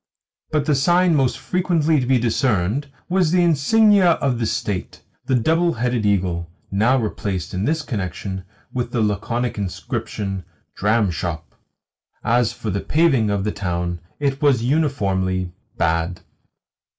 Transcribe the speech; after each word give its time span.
But 0.49 0.65
the 0.65 0.73
sign 0.73 1.13
most 1.13 1.37
frequently 1.37 1.99
to 1.99 2.07
be 2.07 2.17
discerned 2.17 2.87
was 3.07 3.29
the 3.29 3.43
insignia 3.43 4.13
of 4.13 4.39
the 4.39 4.47
State, 4.47 5.03
the 5.27 5.35
double 5.35 5.73
headed 5.73 6.07
eagle 6.07 6.49
(now 6.71 6.97
replaced, 6.97 7.53
in 7.53 7.65
this 7.65 7.83
connection, 7.83 8.43
with 8.73 8.93
the 8.93 9.01
laconic 9.01 9.59
inscription 9.59 10.43
"Dramshop"). 10.75 11.43
As 12.23 12.51
for 12.51 12.71
the 12.71 12.81
paving 12.81 13.29
of 13.29 13.43
the 13.43 13.51
town, 13.51 13.99
it 14.19 14.41
was 14.41 14.63
uniformly 14.63 15.51
bad. 15.77 16.21